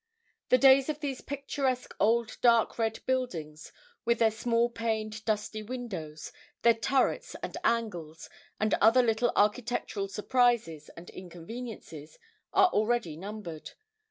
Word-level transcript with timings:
The 0.49 0.57
days 0.57 0.89
of 0.89 0.99
these 0.99 1.21
picturesque 1.21 1.93
old 1.99 2.37
dark 2.41 2.79
red 2.79 3.05
buildings, 3.05 3.71
with 4.03 4.17
their 4.17 4.31
small 4.31 4.67
paned 4.67 5.23
dusty 5.25 5.61
windows, 5.61 6.31
their 6.63 6.73
turrets 6.73 7.35
and 7.43 7.55
angles, 7.63 8.27
and 8.59 8.73
other 8.81 9.03
little 9.03 9.31
architectural 9.35 10.07
surprises 10.07 10.89
and 10.97 11.11
inconveniences, 11.11 12.17
are 12.51 12.69
already 12.69 13.15
numbered. 13.15 13.73